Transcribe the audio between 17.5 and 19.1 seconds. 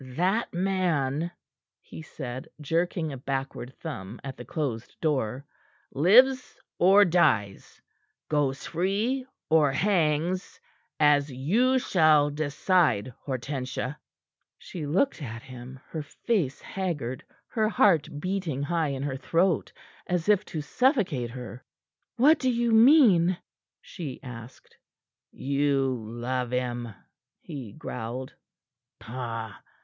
heart beating high in